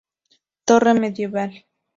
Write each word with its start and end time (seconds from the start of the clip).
Torre 0.65 0.95
medieval. 0.95 1.51